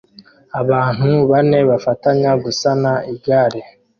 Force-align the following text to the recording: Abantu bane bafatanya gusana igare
Abantu 0.61 1.11
bane 1.31 1.59
bafatanya 1.69 2.31
gusana 2.43 2.91
igare 3.13 3.61